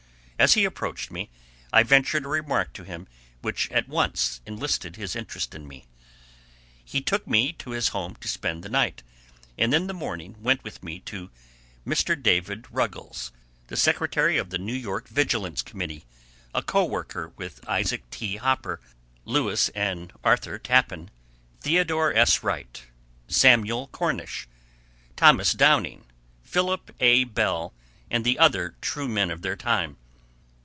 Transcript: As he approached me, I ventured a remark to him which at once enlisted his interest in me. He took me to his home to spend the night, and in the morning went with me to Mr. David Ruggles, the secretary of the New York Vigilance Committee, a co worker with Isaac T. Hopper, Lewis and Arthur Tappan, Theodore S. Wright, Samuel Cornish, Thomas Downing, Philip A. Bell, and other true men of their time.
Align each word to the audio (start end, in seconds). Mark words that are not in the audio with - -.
As 0.41 0.55
he 0.55 0.65
approached 0.65 1.11
me, 1.11 1.29
I 1.71 1.83
ventured 1.83 2.25
a 2.25 2.27
remark 2.27 2.73
to 2.73 2.81
him 2.83 3.07
which 3.43 3.69
at 3.69 3.87
once 3.87 4.41
enlisted 4.43 4.95
his 4.95 5.15
interest 5.15 5.53
in 5.53 5.67
me. 5.67 5.85
He 6.83 6.99
took 6.99 7.27
me 7.27 7.53
to 7.59 7.69
his 7.73 7.89
home 7.89 8.15
to 8.15 8.27
spend 8.27 8.63
the 8.63 8.67
night, 8.69 9.03
and 9.55 9.71
in 9.71 9.85
the 9.85 9.93
morning 9.93 10.35
went 10.39 10.63
with 10.63 10.81
me 10.81 10.97
to 11.01 11.29
Mr. 11.85 12.19
David 12.19 12.65
Ruggles, 12.71 13.31
the 13.67 13.77
secretary 13.77 14.39
of 14.39 14.49
the 14.49 14.57
New 14.57 14.73
York 14.73 15.07
Vigilance 15.09 15.61
Committee, 15.61 16.05
a 16.55 16.63
co 16.63 16.85
worker 16.85 17.29
with 17.37 17.63
Isaac 17.69 18.09
T. 18.09 18.37
Hopper, 18.37 18.81
Lewis 19.25 19.69
and 19.75 20.11
Arthur 20.23 20.57
Tappan, 20.57 21.11
Theodore 21.59 22.15
S. 22.15 22.41
Wright, 22.41 22.83
Samuel 23.27 23.89
Cornish, 23.89 24.47
Thomas 25.15 25.53
Downing, 25.53 26.05
Philip 26.41 26.95
A. 26.99 27.25
Bell, 27.25 27.75
and 28.09 28.25
other 28.37 28.75
true 28.81 29.07
men 29.07 29.29
of 29.29 29.43
their 29.43 29.55
time. 29.55 29.97